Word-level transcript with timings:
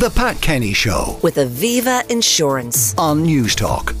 The 0.00 0.08
Pat 0.08 0.40
Kenny 0.40 0.72
Show 0.72 1.18
with 1.22 1.34
Aviva 1.36 2.10
Insurance. 2.10 2.94
on 2.96 3.22
Newstalk. 3.22 3.94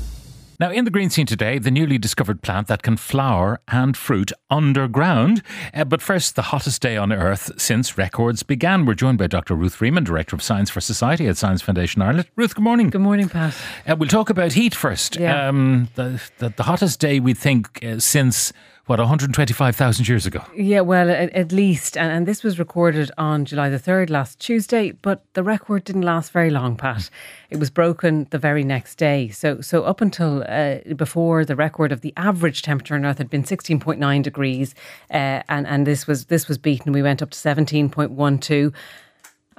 Now, 0.58 0.70
in 0.70 0.86
the 0.86 0.90
green 0.90 1.10
scene 1.10 1.26
today, 1.26 1.58
the 1.58 1.70
newly 1.70 1.98
discovered 1.98 2.40
plant 2.40 2.68
that 2.68 2.82
can 2.82 2.96
flower 2.96 3.60
and 3.68 3.94
fruit 3.94 4.32
underground. 4.48 5.42
Uh, 5.74 5.84
but 5.84 6.00
first, 6.00 6.36
the 6.36 6.42
hottest 6.42 6.80
day 6.80 6.96
on 6.96 7.12
Earth 7.12 7.52
since 7.60 7.98
records 7.98 8.42
began. 8.42 8.86
We're 8.86 8.94
joined 8.94 9.18
by 9.18 9.26
Dr. 9.26 9.54
Ruth 9.54 9.74
Freeman, 9.74 10.04
Director 10.04 10.34
of 10.34 10.42
Science 10.42 10.70
for 10.70 10.80
Society 10.80 11.26
at 11.26 11.36
Science 11.36 11.60
Foundation 11.60 12.00
Ireland. 12.00 12.28
Ruth, 12.34 12.54
good 12.54 12.64
morning. 12.64 12.88
Good 12.88 13.02
morning, 13.02 13.28
Pat. 13.28 13.54
Uh, 13.86 13.96
we'll 13.96 14.08
talk 14.08 14.30
about 14.30 14.54
heat 14.54 14.74
first. 14.74 15.16
Yeah. 15.16 15.48
Um, 15.48 15.90
the, 15.96 16.18
the, 16.38 16.48
the 16.48 16.62
hottest 16.62 16.98
day 16.98 17.20
we 17.20 17.34
think 17.34 17.84
uh, 17.84 17.98
since, 17.98 18.54
what, 18.90 18.98
125,000 18.98 20.08
years 20.08 20.26
ago? 20.26 20.44
Yeah, 20.56 20.80
well, 20.80 21.08
at, 21.08 21.32
at 21.32 21.52
least, 21.52 21.96
and, 21.96 22.10
and 22.10 22.26
this 22.26 22.42
was 22.42 22.58
recorded 22.58 23.12
on 23.16 23.44
July 23.44 23.68
the 23.68 23.78
3rd 23.78 24.10
last 24.10 24.40
Tuesday, 24.40 24.90
but 24.90 25.22
the 25.34 25.44
record 25.44 25.84
didn't 25.84 26.02
last 26.02 26.32
very 26.32 26.50
long, 26.50 26.74
Pat. 26.74 27.08
It 27.50 27.58
was 27.58 27.70
broken 27.70 28.26
the 28.30 28.38
very 28.38 28.64
next 28.64 28.96
day. 28.96 29.28
So, 29.28 29.60
so 29.60 29.84
up 29.84 30.00
until 30.00 30.44
uh, 30.48 30.78
before 30.96 31.44
the 31.44 31.54
record 31.54 31.92
of 31.92 32.00
the 32.00 32.12
average 32.16 32.62
temperature 32.62 32.96
on 32.96 33.06
Earth 33.06 33.18
had 33.18 33.30
been 33.30 33.44
16.9 33.44 34.22
degrees, 34.24 34.74
uh, 35.12 35.42
and 35.48 35.68
and 35.68 35.86
this 35.86 36.08
was 36.08 36.24
this 36.24 36.48
was 36.48 36.58
beaten. 36.58 36.92
We 36.92 37.02
went 37.02 37.22
up 37.22 37.30
to 37.30 37.38
17.12. 37.38 38.74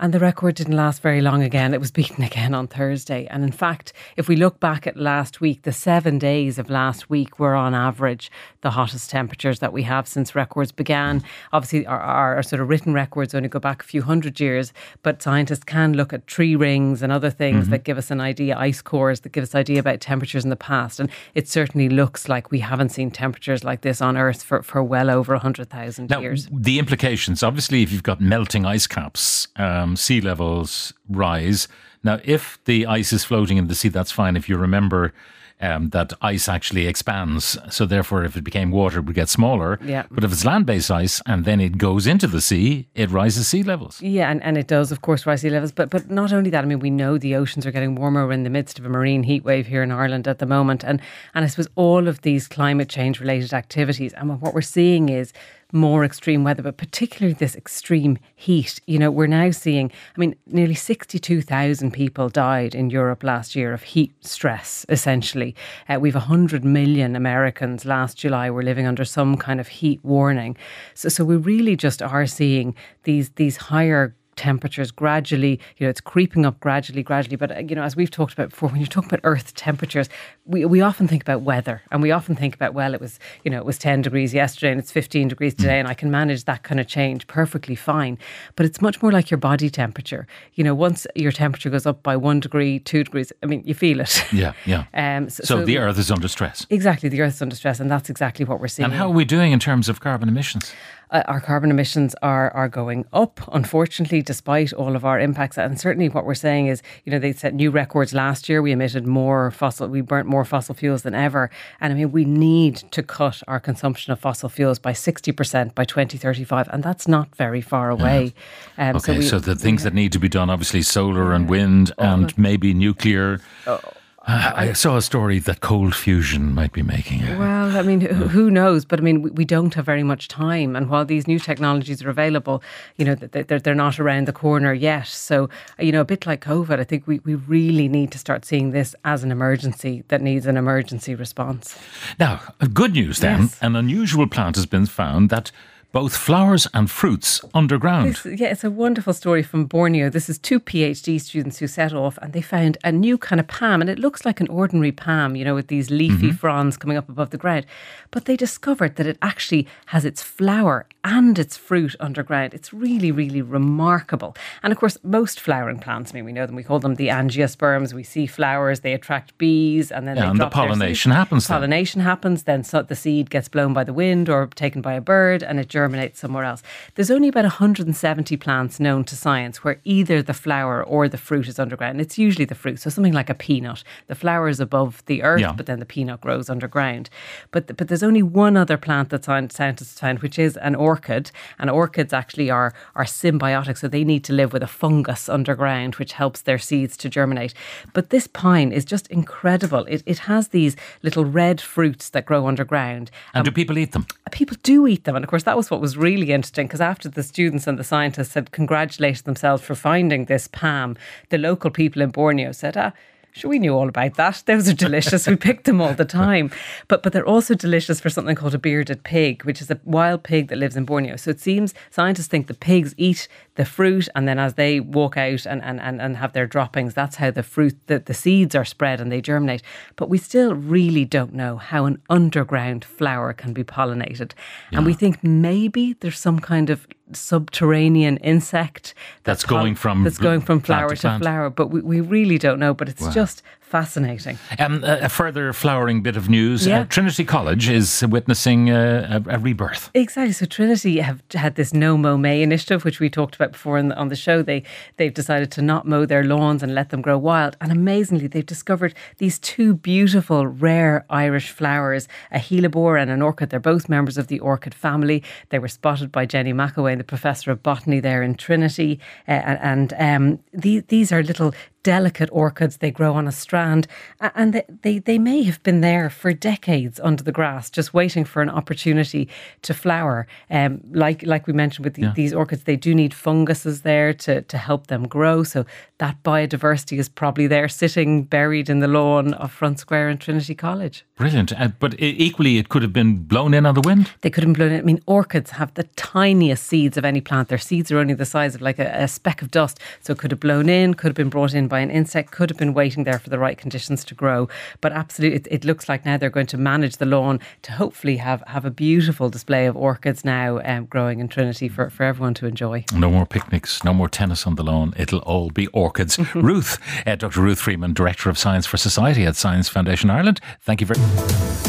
And 0.01 0.13
the 0.13 0.19
record 0.19 0.55
didn't 0.55 0.75
last 0.75 0.99
very 1.03 1.21
long 1.21 1.43
again. 1.43 1.75
It 1.75 1.79
was 1.79 1.91
beaten 1.91 2.23
again 2.31 2.55
on 2.55 2.67
Thursday. 2.67 3.27
And 3.27 3.43
in 3.43 3.51
fact, 3.51 3.93
if 4.17 4.27
we 4.27 4.35
look 4.35 4.59
back 4.59 4.87
at 4.87 4.97
last 4.97 5.39
week, 5.39 5.61
the 5.61 5.71
seven 5.71 6.17
days 6.17 6.57
of 6.57 6.71
last 6.71 7.09
week 7.09 7.39
were 7.39 7.53
on 7.53 7.75
average 7.75 8.31
the 8.61 8.71
hottest 8.71 9.11
temperatures 9.11 9.59
that 9.59 9.71
we 9.71 9.83
have 9.83 10.07
since 10.07 10.33
records 10.33 10.71
began. 10.71 11.23
Obviously, 11.53 11.85
our, 11.85 11.99
our, 11.99 12.35
our 12.35 12.43
sort 12.43 12.61
of 12.61 12.69
written 12.69 12.93
records 12.93 13.35
only 13.35 13.47
go 13.47 13.59
back 13.59 13.83
a 13.83 13.85
few 13.85 14.01
hundred 14.01 14.39
years, 14.39 14.73
but 15.03 15.21
scientists 15.21 15.63
can 15.63 15.93
look 15.93 16.13
at 16.13 16.25
tree 16.25 16.55
rings 16.55 17.03
and 17.03 17.11
other 17.11 17.29
things 17.29 17.69
that 17.69 17.83
give 17.83 17.97
us 17.97 18.09
an 18.09 18.19
idea, 18.19 18.57
ice 18.57 18.81
cores 18.81 19.19
that 19.21 19.31
give 19.31 19.43
us 19.43 19.53
an 19.53 19.59
idea 19.59 19.79
about 19.79 20.01
temperatures 20.01 20.43
in 20.43 20.49
the 20.49 20.55
past. 20.55 20.99
And 20.99 21.09
it 21.35 21.47
certainly 21.47 21.89
looks 21.89 22.27
like 22.27 22.49
we 22.49 22.59
haven't 22.59 22.89
seen 22.89 23.11
temperatures 23.11 23.63
like 23.63 23.81
this 23.81 24.01
on 24.01 24.17
Earth 24.17 24.41
for, 24.41 24.63
for 24.63 24.83
well 24.83 25.11
over 25.11 25.33
100,000 25.33 26.11
years. 26.19 26.47
the 26.51 26.79
implications 26.79 27.43
obviously, 27.43 27.83
if 27.83 27.91
you've 27.91 28.03
got 28.03 28.19
melting 28.19 28.65
ice 28.65 28.87
caps, 28.87 29.47
um, 29.57 29.90
sea 29.95 30.21
levels 30.21 30.93
rise. 31.09 31.67
Now, 32.03 32.19
if 32.23 32.59
the 32.65 32.85
ice 32.85 33.13
is 33.13 33.23
floating 33.23 33.57
in 33.57 33.67
the 33.67 33.75
sea, 33.75 33.89
that's 33.89 34.11
fine. 34.11 34.35
If 34.35 34.49
you 34.49 34.57
remember 34.57 35.13
um, 35.59 35.89
that 35.89 36.13
ice 36.23 36.49
actually 36.49 36.87
expands, 36.87 37.55
so 37.69 37.85
therefore, 37.85 38.23
if 38.23 38.35
it 38.35 38.43
became 38.43 38.71
water, 38.71 38.97
it 38.97 39.05
would 39.05 39.13
get 39.13 39.29
smaller. 39.29 39.79
Yeah. 39.85 40.05
But 40.09 40.23
if 40.23 40.31
it's 40.31 40.43
land 40.43 40.65
based 40.65 40.89
ice 40.89 41.21
and 41.27 41.45
then 41.45 41.61
it 41.61 41.77
goes 41.77 42.07
into 42.07 42.25
the 42.25 42.41
sea, 42.41 42.87
it 42.95 43.11
rises 43.11 43.47
sea 43.47 43.61
levels. 43.61 44.01
Yeah, 44.01 44.31
and, 44.31 44.41
and 44.41 44.57
it 44.57 44.65
does, 44.65 44.91
of 44.91 45.01
course, 45.03 45.27
rise 45.27 45.41
sea 45.41 45.51
levels. 45.51 45.71
But 45.71 45.91
but 45.91 46.09
not 46.09 46.33
only 46.33 46.49
that, 46.49 46.63
I 46.63 46.67
mean, 46.67 46.79
we 46.79 46.89
know 46.89 47.19
the 47.19 47.35
oceans 47.35 47.67
are 47.67 47.71
getting 47.71 47.93
warmer. 47.93 48.25
We're 48.25 48.33
in 48.33 48.41
the 48.41 48.49
midst 48.49 48.79
of 48.79 48.85
a 48.85 48.89
marine 48.89 49.21
heat 49.21 49.43
wave 49.43 49.67
here 49.67 49.83
in 49.83 49.91
Ireland 49.91 50.27
at 50.27 50.39
the 50.39 50.47
moment. 50.47 50.83
And, 50.83 50.99
and 51.35 51.45
I 51.45 51.47
suppose 51.47 51.67
all 51.75 52.07
of 52.07 52.21
these 52.21 52.47
climate 52.47 52.89
change 52.89 53.19
related 53.19 53.53
activities, 53.53 54.13
and 54.13 54.41
what 54.41 54.55
we're 54.55 54.61
seeing 54.61 55.09
is 55.09 55.31
more 55.73 56.03
extreme 56.03 56.43
weather, 56.43 56.63
but 56.63 56.77
particularly 56.77 57.33
this 57.33 57.55
extreme 57.55 58.17
heat. 58.35 58.79
You 58.87 58.99
know, 58.99 59.11
we're 59.11 59.27
now 59.27 59.51
seeing, 59.51 59.91
I 60.15 60.19
mean, 60.19 60.35
nearly 60.47 60.75
62,000 60.75 61.91
people 61.91 62.29
died 62.29 62.75
in 62.75 62.89
Europe 62.89 63.23
last 63.23 63.55
year 63.55 63.73
of 63.73 63.83
heat 63.83 64.13
stress, 64.25 64.85
essentially. 64.89 65.55
Uh, 65.87 65.99
we've 65.99 66.15
100 66.15 66.63
million 66.63 67.15
Americans 67.15 67.85
last 67.85 68.17
July 68.17 68.49
were 68.49 68.63
living 68.63 68.85
under 68.85 69.05
some 69.05 69.37
kind 69.37 69.59
of 69.59 69.67
heat 69.67 69.99
warning. 70.03 70.57
So, 70.93 71.09
so 71.09 71.23
we 71.23 71.35
really 71.35 71.75
just 71.75 72.01
are 72.01 72.25
seeing 72.25 72.75
these, 73.03 73.29
these 73.31 73.57
higher 73.57 74.15
temperatures 74.41 74.89
gradually, 74.89 75.59
you 75.77 75.85
know, 75.85 75.89
it's 75.89 76.01
creeping 76.01 76.47
up 76.47 76.59
gradually, 76.59 77.03
gradually. 77.03 77.35
But, 77.35 77.51
uh, 77.51 77.59
you 77.59 77.75
know, 77.75 77.83
as 77.83 77.95
we've 77.95 78.09
talked 78.09 78.33
about 78.33 78.49
before, 78.49 78.69
when 78.73 78.81
you 78.81 78.87
talk 78.87 79.05
about 79.05 79.19
earth 79.23 79.53
temperatures, 79.53 80.09
we, 80.45 80.65
we 80.65 80.81
often 80.81 81.07
think 81.07 81.21
about 81.21 81.41
weather 81.43 81.83
and 81.91 82.01
we 82.01 82.09
often 82.09 82.35
think 82.35 82.55
about, 82.55 82.73
well, 82.73 82.95
it 82.95 82.99
was, 82.99 83.19
you 83.43 83.51
know, 83.51 83.59
it 83.59 83.65
was 83.65 83.77
10 83.77 84.01
degrees 84.01 84.33
yesterday 84.33 84.71
and 84.71 84.79
it's 84.79 84.91
15 84.91 85.27
degrees 85.27 85.53
today 85.53 85.77
and 85.77 85.87
I 85.87 85.93
can 85.93 86.09
manage 86.09 86.45
that 86.45 86.63
kind 86.63 86.79
of 86.79 86.87
change 86.87 87.27
perfectly 87.27 87.75
fine. 87.75 88.17
But 88.55 88.65
it's 88.65 88.81
much 88.81 89.01
more 89.03 89.11
like 89.11 89.29
your 89.29 89.37
body 89.37 89.69
temperature. 89.69 90.25
You 90.55 90.63
know, 90.63 90.73
once 90.73 91.05
your 91.15 91.31
temperature 91.31 91.69
goes 91.69 91.85
up 91.85 92.01
by 92.01 92.17
one 92.17 92.39
degree, 92.39 92.79
two 92.79 93.03
degrees, 93.03 93.31
I 93.43 93.45
mean, 93.45 93.61
you 93.63 93.75
feel 93.75 93.99
it. 93.99 94.25
Yeah, 94.33 94.53
yeah. 94.65 94.85
Um, 94.93 95.29
So, 95.29 95.63
the 95.65 95.77
Earth 95.77 95.97
is 95.97 96.11
under 96.11 96.27
stress. 96.27 96.65
Exactly, 96.69 97.09
the 97.09 97.21
Earth 97.21 97.35
is 97.35 97.41
under 97.41 97.55
stress, 97.55 97.79
and 97.79 97.89
that's 97.89 98.09
exactly 98.09 98.45
what 98.45 98.59
we're 98.59 98.67
seeing. 98.67 98.85
And 98.85 98.93
how 98.93 99.07
are 99.07 99.13
we 99.13 99.25
doing 99.25 99.51
in 99.51 99.59
terms 99.59 99.89
of 99.89 99.99
carbon 99.99 100.29
emissions? 100.29 100.71
Uh, 101.11 101.23
our 101.27 101.39
carbon 101.41 101.69
emissions 101.71 102.15
are 102.21 102.51
are 102.51 102.69
going 102.69 103.05
up, 103.13 103.39
unfortunately, 103.53 104.21
despite 104.21 104.73
all 104.73 104.95
of 104.95 105.03
our 105.05 105.19
impacts. 105.19 105.57
And 105.57 105.79
certainly, 105.79 106.09
what 106.09 106.25
we're 106.25 106.33
saying 106.35 106.67
is, 106.67 106.81
you 107.05 107.11
know, 107.11 107.19
they 107.19 107.33
set 107.33 107.53
new 107.53 107.71
records 107.71 108.13
last 108.13 108.47
year. 108.49 108.61
We 108.61 108.71
emitted 108.71 109.05
more 109.05 109.51
fossil, 109.51 109.87
we 109.87 110.01
burnt 110.01 110.27
more 110.27 110.45
fossil 110.45 110.75
fuels 110.75 111.01
than 111.03 111.13
ever. 111.13 111.49
And 111.79 111.91
I 111.93 111.95
mean, 111.95 112.11
we 112.11 112.25
need 112.25 112.77
to 112.91 113.03
cut 113.03 113.41
our 113.47 113.59
consumption 113.59 114.13
of 114.13 114.19
fossil 114.19 114.49
fuels 114.49 114.79
by 114.79 114.93
sixty 114.93 115.31
percent 115.31 115.75
by 115.75 115.85
twenty 115.85 116.17
thirty 116.17 116.43
five, 116.43 116.67
and 116.71 116.83
that's 116.83 117.07
not 117.07 117.35
very 117.35 117.61
far 117.61 117.89
away. 117.89 118.33
Um, 118.77 118.95
Okay, 118.95 119.21
so, 119.21 119.37
we- 119.37 119.41
the 119.41 119.55
things 119.55 119.83
that 119.83 119.93
need 119.93 120.11
to 120.13 120.19
be 120.19 120.29
done, 120.29 120.49
obviously 120.49 120.81
solar 120.81 121.33
and 121.33 121.49
wind 121.49 121.91
and 121.97 122.37
maybe 122.37 122.73
nuclear. 122.73 123.39
Oh. 123.67 123.79
Uh, 124.27 124.51
I 124.55 124.73
saw 124.73 124.97
a 124.97 125.01
story 125.01 125.39
that 125.39 125.61
cold 125.61 125.95
fusion 125.95 126.53
might 126.53 126.73
be 126.73 126.83
making 126.83 127.21
it. 127.21 127.39
Well, 127.39 127.75
I 127.75 127.81
mean, 127.81 128.01
who, 128.01 128.27
who 128.27 128.51
knows? 128.51 128.85
But 128.85 128.99
I 128.99 129.01
mean, 129.01 129.23
we, 129.23 129.31
we 129.31 129.45
don't 129.45 129.73
have 129.73 129.85
very 129.85 130.03
much 130.03 130.27
time. 130.27 130.75
And 130.75 130.89
while 130.89 131.05
these 131.05 131.27
new 131.27 131.39
technologies 131.39 132.03
are 132.03 132.09
available, 132.09 132.61
you 132.97 133.05
know, 133.05 133.15
they're, 133.15 133.59
they're 133.59 133.73
not 133.73 133.99
around 133.99 134.27
the 134.27 134.33
corner 134.33 134.73
yet. 134.73 135.07
So, 135.07 135.49
you 135.79 135.91
know, 135.91 136.01
a 136.01 136.05
bit 136.05 136.27
like 136.27 136.45
COVID, 136.45 136.79
I 136.79 136.83
think 136.83 137.07
we, 137.07 137.19
we 137.25 137.33
really 137.33 137.87
need 137.87 138.11
to 138.11 138.19
start 138.19 138.45
seeing 138.45 138.71
this 138.71 138.95
as 139.05 139.23
an 139.23 139.31
emergency 139.31 140.03
that 140.09 140.21
needs 140.21 140.45
an 140.45 140.55
emergency 140.55 141.15
response. 141.15 141.75
Now, 142.19 142.41
uh, 142.59 142.67
good 142.67 142.93
news 142.93 143.19
then. 143.19 143.41
Yes. 143.41 143.57
An 143.61 143.75
unusual 143.75 144.27
plant 144.27 144.55
has 144.55 144.67
been 144.67 144.85
found 144.85 145.31
that 145.31 145.51
both 145.91 146.15
flowers 146.15 146.67
and 146.73 146.89
fruits 146.89 147.41
underground. 147.53 148.15
This- 148.15 148.39
yeah, 148.39 148.47
it's 148.47 148.63
a 148.63 148.71
wonderful 148.71 149.13
story 149.13 149.43
from 149.43 149.65
Borneo. 149.65 150.09
This 150.09 150.29
is 150.29 150.37
two 150.37 150.59
PhD 150.59 151.19
students 151.19 151.59
who 151.59 151.67
set 151.67 151.93
off 151.93 152.17
and 152.21 152.33
they 152.33 152.41
found 152.41 152.77
a 152.83 152.91
new 152.91 153.17
kind 153.17 153.39
of 153.39 153.47
palm, 153.47 153.81
and 153.81 153.89
it 153.89 153.99
looks 153.99 154.25
like 154.25 154.39
an 154.39 154.47
ordinary 154.47 154.91
palm, 154.91 155.35
you 155.35 155.43
know, 155.43 155.55
with 155.55 155.67
these 155.67 155.89
leafy 155.89 156.27
mm-hmm. 156.27 156.35
fronds 156.35 156.77
coming 156.77 156.97
up 156.97 157.09
above 157.09 157.31
the 157.31 157.37
ground. 157.37 157.65
But 158.09 158.25
they 158.25 158.37
discovered 158.37 158.95
that 158.95 159.07
it 159.07 159.17
actually 159.21 159.67
has 159.87 160.05
its 160.05 160.21
flower 160.21 160.85
and 161.03 161.37
its 161.37 161.57
fruit 161.57 161.95
underground. 161.99 162.53
It's 162.53 162.71
really, 162.73 163.11
really 163.11 163.41
remarkable. 163.41 164.35
And 164.63 164.71
of 164.71 164.79
course, 164.79 164.97
most 165.03 165.39
flowering 165.39 165.79
plants, 165.79 166.11
I 166.11 166.15
mean, 166.15 166.25
we 166.25 166.31
know 166.31 166.45
them, 166.45 166.55
we 166.55 166.63
call 166.63 166.79
them 166.79 166.95
the 166.95 167.07
angiosperms. 167.07 167.93
We 167.93 168.03
see 168.03 168.27
flowers, 168.27 168.81
they 168.81 168.93
attract 168.93 169.37
bees, 169.37 169.91
and 169.91 170.07
then 170.07 170.15
Yeah, 170.15 170.23
they 170.23 170.29
and 170.29 170.39
the 170.39 170.43
drop 170.45 170.53
their 170.53 170.63
seeds. 170.63 170.77
pollination 170.77 171.11
happens 171.11 171.47
then. 171.47 171.55
Pollination 171.57 172.01
happens, 172.01 172.43
then 172.43 172.63
so 172.63 172.81
the 172.81 172.95
seed 172.95 173.29
gets 173.29 173.47
blown 173.49 173.73
by 173.73 173.83
the 173.83 173.93
wind 173.93 174.29
or 174.29 174.47
taken 174.47 174.81
by 174.81 174.93
a 174.93 175.01
bird, 175.01 175.43
and 175.43 175.59
it 175.59 175.67
germinates 175.81 176.19
somewhere 176.19 176.43
else. 176.43 176.61
There's 176.95 177.09
only 177.09 177.27
about 177.27 177.43
170 177.45 178.37
plants 178.37 178.79
known 178.79 179.03
to 179.05 179.15
science 179.15 179.63
where 179.63 179.79
either 179.83 180.21
the 180.21 180.33
flower 180.33 180.83
or 180.83 181.07
the 181.09 181.17
fruit 181.17 181.47
is 181.47 181.57
underground. 181.59 181.99
It's 181.99 182.17
usually 182.19 182.45
the 182.45 182.55
fruit, 182.63 182.79
so 182.79 182.89
something 182.91 183.13
like 183.13 183.29
a 183.31 183.33
peanut. 183.33 183.83
The 184.07 184.15
flower 184.23 184.47
is 184.47 184.59
above 184.59 185.03
the 185.07 185.23
earth, 185.23 185.41
Yeah. 185.41 185.53
but 185.57 185.65
then 185.65 185.79
the 185.79 185.85
peanut 185.95 186.21
grows 186.21 186.49
underground. 186.49 187.09
But 187.53 187.63
but 187.77 187.87
there's 187.87 188.03
only 188.03 188.21
one 188.21 188.55
other 188.57 188.77
plant 188.77 189.09
that 189.09 189.23
sci- 189.25 189.47
scientists 189.57 189.99
found, 189.99 190.19
which 190.19 190.37
is 190.37 190.55
an 190.57 190.75
orchid. 190.75 191.31
And 191.59 191.69
orchids 191.69 192.13
actually 192.13 192.49
are 192.51 192.73
are 192.95 193.05
symbiotic, 193.05 193.77
so 193.77 193.87
they 193.87 194.03
need 194.03 194.23
to 194.25 194.33
live 194.33 194.53
with 194.53 194.63
a 194.63 194.67
fungus 194.81 195.27
underground, 195.29 195.95
which 195.95 196.13
helps 196.13 196.41
their 196.41 196.59
seeds 196.59 196.95
to 196.97 197.09
germinate. 197.09 197.53
But 197.93 198.09
this 198.09 198.27
pine 198.27 198.71
is 198.71 198.85
just 198.85 199.07
incredible. 199.07 199.83
It 199.93 200.03
it 200.05 200.19
has 200.31 200.49
these 200.49 200.75
little 201.01 201.25
red 201.25 201.59
fruits 201.61 202.09
that 202.11 202.25
grow 202.25 202.45
underground. 202.47 203.09
And 203.33 203.41
um, 203.41 203.45
do 203.45 203.51
people 203.51 203.77
eat 203.77 203.91
them? 203.93 204.05
People 204.31 204.57
do 204.63 204.87
eat 204.87 205.03
them, 205.05 205.15
and 205.15 205.25
of 205.25 205.29
course 205.29 205.43
that 205.43 205.57
was 205.57 205.70
what 205.71 205.81
was 205.81 205.97
really 205.97 206.31
interesting 206.31 206.67
because 206.67 206.81
after 206.81 207.09
the 207.09 207.23
students 207.23 207.65
and 207.65 207.79
the 207.79 207.83
scientists 207.83 208.33
had 208.33 208.51
congratulated 208.51 209.25
themselves 209.25 209.63
for 209.63 209.73
finding 209.73 210.25
this 210.25 210.47
palm, 210.47 210.97
the 211.29 211.37
local 211.37 211.71
people 211.71 212.01
in 212.01 212.09
Borneo 212.09 212.51
said, 212.51 212.77
"Ah." 212.77 212.91
Sure, 213.33 213.49
we 213.49 213.59
knew 213.59 213.73
all 213.73 213.87
about 213.87 214.15
that. 214.15 214.43
Those 214.45 214.67
are 214.67 214.73
delicious. 214.73 215.25
we 215.25 215.37
picked 215.37 215.63
them 215.63 215.79
all 215.79 215.93
the 215.93 216.05
time. 216.05 216.51
But 216.89 217.01
but 217.01 217.13
they're 217.13 217.25
also 217.25 217.55
delicious 217.55 218.01
for 218.01 218.09
something 218.09 218.35
called 218.35 218.53
a 218.53 218.59
bearded 218.59 219.03
pig, 219.03 219.43
which 219.45 219.61
is 219.61 219.71
a 219.71 219.79
wild 219.85 220.23
pig 220.23 220.49
that 220.49 220.57
lives 220.57 220.75
in 220.75 220.83
Borneo. 220.83 221.15
So 221.15 221.31
it 221.31 221.39
seems 221.39 221.73
scientists 221.89 222.27
think 222.27 222.47
the 222.47 222.53
pigs 222.53 222.93
eat 222.97 223.29
the 223.61 223.65
fruit 223.65 224.09
and 224.15 224.27
then 224.27 224.39
as 224.39 224.55
they 224.55 224.79
walk 224.79 225.17
out 225.17 225.45
and, 225.45 225.61
and, 225.61 225.79
and, 225.79 226.01
and 226.01 226.17
have 226.17 226.33
their 226.33 226.47
droppings, 226.47 226.95
that's 226.95 227.17
how 227.17 227.29
the 227.29 227.43
fruit, 227.43 227.77
the, 227.85 227.99
the 227.99 228.13
seeds 228.15 228.55
are 228.55 228.65
spread 228.65 228.99
and 228.99 229.11
they 229.11 229.21
germinate. 229.21 229.61
But 229.97 230.09
we 230.09 230.17
still 230.17 230.55
really 230.55 231.05
don't 231.05 231.31
know 231.31 231.57
how 231.57 231.85
an 231.85 232.01
underground 232.09 232.83
flower 232.83 233.33
can 233.33 233.53
be 233.53 233.63
pollinated. 233.63 234.31
And 234.71 234.83
we 234.83 234.93
think 234.93 235.23
maybe 235.23 235.93
there's 235.99 236.17
some 236.17 236.39
kind 236.39 236.71
of 236.71 236.87
subterranean 237.13 238.17
insect 238.17 238.95
That's 239.25 239.43
going 239.43 239.75
from 239.75 240.03
that's 240.03 240.17
going 240.17 240.41
from 240.41 240.59
flower 240.61 240.95
to 240.95 241.01
to, 241.01 241.19
flower, 241.19 241.51
but 241.51 241.67
we, 241.67 241.81
we 241.81 242.01
really 242.01 242.39
don't 242.39 242.57
know. 242.57 242.73
But 242.73 242.89
it's 242.89 243.13
just 243.13 243.43
Fascinating. 243.71 244.37
Um, 244.59 244.83
a, 244.83 245.03
a 245.03 245.09
further 245.09 245.53
flowering 245.53 246.01
bit 246.03 246.17
of 246.17 246.27
news 246.27 246.67
Yeah. 246.67 246.81
uh, 246.81 246.85
Trinity 246.89 247.23
College 247.23 247.69
is 247.69 248.03
witnessing 248.05 248.69
uh, 248.69 249.21
a, 249.25 249.35
a 249.35 249.39
rebirth. 249.39 249.89
Exactly. 249.93 250.33
So 250.33 250.45
Trinity 250.45 250.99
have 250.99 251.23
had 251.33 251.55
this 251.55 251.73
no 251.73 251.97
mow 251.97 252.17
May 252.17 252.41
initiative, 252.43 252.83
which 252.83 252.99
we 252.99 253.09
talked 253.09 253.33
about 253.35 253.53
before 253.53 253.77
in 253.77 253.87
the, 253.87 253.95
on 253.95 254.09
the 254.09 254.15
show. 254.17 254.41
They 254.43 254.63
they've 254.97 255.13
decided 255.13 255.51
to 255.51 255.61
not 255.61 255.87
mow 255.87 256.05
their 256.05 256.25
lawns 256.25 256.61
and 256.61 256.75
let 256.75 256.89
them 256.89 257.01
grow 257.01 257.17
wild. 257.17 257.55
And 257.61 257.71
amazingly, 257.71 258.27
they've 258.27 258.45
discovered 258.45 258.93
these 259.19 259.39
two 259.39 259.75
beautiful, 259.75 260.45
rare 260.47 261.05
Irish 261.09 261.49
flowers, 261.51 262.09
a 262.29 262.39
helleborine 262.39 263.03
and 263.03 263.11
an 263.11 263.21
orchid. 263.21 263.51
They're 263.51 263.61
both 263.61 263.87
members 263.87 264.17
of 264.17 264.27
the 264.27 264.39
orchid 264.39 264.73
family. 264.73 265.23
They 265.47 265.59
were 265.59 265.69
spotted 265.69 266.11
by 266.11 266.25
Jenny 266.25 266.51
McElwain, 266.53 266.97
the 266.97 267.05
professor 267.05 267.51
of 267.51 267.63
botany 267.63 268.01
there 268.01 268.21
in 268.21 268.35
Trinity. 268.35 268.99
Uh, 269.29 269.31
and 269.31 269.91
and 269.91 269.93
um, 269.97 270.39
the, 270.51 270.81
these 270.89 271.13
are 271.13 271.23
little 271.23 271.53
delicate 271.83 272.29
orchids. 272.31 272.77
They 272.77 272.91
grow 272.91 273.13
on 273.13 273.27
a 273.27 273.31
strand, 273.31 273.87
and 274.19 274.53
they, 274.53 274.63
they, 274.81 274.99
they 274.99 275.19
may 275.19 275.43
have 275.43 275.61
been 275.63 275.81
there 275.81 276.09
for 276.09 276.33
decades 276.33 276.99
under 276.99 277.23
the 277.23 277.31
grass, 277.31 277.69
just 277.69 277.93
waiting 277.93 278.25
for 278.25 278.41
an 278.41 278.49
opportunity 278.49 279.27
to 279.63 279.73
flower. 279.73 280.27
Um, 280.49 280.81
like 280.91 281.23
like 281.23 281.47
we 281.47 281.53
mentioned 281.53 281.85
with 281.85 281.95
the, 281.95 282.11
these 282.15 282.33
orchids, 282.33 282.63
they 282.63 282.75
do 282.75 282.93
need 282.93 283.13
funguses 283.13 283.81
there 283.81 284.13
to, 284.13 284.41
to 284.41 284.57
help 284.57 284.87
them 284.87 285.07
grow. 285.07 285.43
So 285.43 285.65
that 285.97 286.21
biodiversity 286.23 286.97
is 286.97 287.09
probably 287.09 287.47
there, 287.47 287.69
sitting 287.69 288.23
buried 288.23 288.69
in 288.69 288.79
the 288.79 288.87
lawn 288.87 289.33
of 289.35 289.51
Front 289.51 289.79
Square 289.79 290.09
in 290.09 290.17
Trinity 290.17 290.55
College. 290.55 291.05
Brilliant. 291.15 291.53
Uh, 291.59 291.69
but 291.79 291.95
equally, 291.99 292.57
it 292.57 292.69
could 292.69 292.81
have 292.81 292.93
been 292.93 293.23
blown 293.23 293.53
in 293.53 293.65
on 293.65 293.75
the 293.75 293.81
wind. 293.81 294.11
They 294.21 294.29
could 294.29 294.43
have 294.43 294.53
blown 294.53 294.71
in. 294.71 294.79
I 294.79 294.83
mean, 294.83 295.01
orchids 295.05 295.51
have 295.51 295.73
the 295.75 295.83
tiniest 295.95 296.65
seeds 296.65 296.97
of 296.97 297.05
any 297.05 297.21
plant. 297.21 297.49
Their 297.49 297.57
seeds 297.57 297.91
are 297.91 297.99
only 297.99 298.13
the 298.13 298.25
size 298.25 298.55
of 298.55 298.61
like 298.61 298.79
a, 298.79 299.03
a 299.03 299.07
speck 299.07 299.41
of 299.41 299.51
dust. 299.51 299.79
So 300.01 300.13
it 300.13 300.19
could 300.19 300.31
have 300.31 300.39
blown 300.39 300.69
in, 300.69 300.95
could 300.95 301.09
have 301.09 301.15
been 301.15 301.29
brought 301.29 301.53
in 301.53 301.67
by 301.71 301.79
an 301.79 301.89
insect, 301.89 302.29
could 302.29 302.49
have 302.51 302.57
been 302.59 302.75
waiting 302.75 303.05
there 303.05 303.17
for 303.17 303.31
the 303.31 303.39
right 303.39 303.57
conditions 303.57 304.03
to 304.05 304.13
grow. 304.13 304.47
But 304.81 304.91
absolutely, 304.91 305.37
it, 305.37 305.47
it 305.49 305.65
looks 305.65 305.89
like 305.89 306.05
now 306.05 306.17
they're 306.17 306.29
going 306.29 306.45
to 306.47 306.57
manage 306.57 306.97
the 306.97 307.05
lawn 307.05 307.39
to 307.63 307.71
hopefully 307.71 308.17
have, 308.17 308.43
have 308.45 308.65
a 308.65 308.69
beautiful 308.69 309.29
display 309.29 309.65
of 309.65 309.75
orchids 309.77 310.23
now 310.25 310.59
um, 310.65 310.85
growing 310.85 311.19
in 311.19 311.29
Trinity 311.29 311.69
for, 311.69 311.89
for 311.89 312.03
everyone 312.03 312.33
to 312.35 312.45
enjoy. 312.45 312.83
No 312.93 313.09
more 313.09 313.25
picnics, 313.25 313.83
no 313.83 313.93
more 313.93 314.09
tennis 314.09 314.45
on 314.45 314.55
the 314.55 314.63
lawn. 314.63 314.93
It'll 314.97 315.19
all 315.19 315.49
be 315.49 315.67
orchids. 315.67 316.19
Ruth, 316.35 316.77
uh, 317.07 317.15
Dr. 317.15 317.41
Ruth 317.41 317.59
Freeman, 317.61 317.93
Director 317.93 318.29
of 318.29 318.37
Science 318.37 318.65
for 318.65 318.77
Society 318.77 319.25
at 319.25 319.37
Science 319.37 319.69
Foundation 319.69 320.09
Ireland. 320.09 320.41
Thank 320.61 320.81
you 320.81 320.87
very 320.87 320.99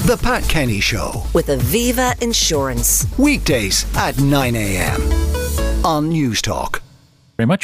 The 0.06 0.18
Pat 0.20 0.42
Kenny 0.48 0.80
Show. 0.80 1.22
With 1.32 1.46
Aviva 1.46 2.20
Insurance. 2.20 3.06
Weekdays 3.18 3.86
at 3.96 4.18
9 4.18 4.56
a.m. 4.56 5.00
on 5.84 6.10
Newstalk. 6.10 6.80
very 7.36 7.46
much. 7.46 7.60